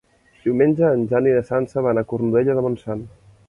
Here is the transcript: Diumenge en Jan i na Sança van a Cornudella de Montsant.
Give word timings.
Diumenge 0.45 0.87
en 0.93 1.03
Jan 1.11 1.29
i 1.33 1.37
na 1.37 1.45
Sança 1.51 1.87
van 1.91 2.03
a 2.03 2.07
Cornudella 2.13 2.61
de 2.61 2.69
Montsant. 2.69 3.09